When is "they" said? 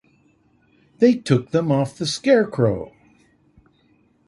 0.97-1.13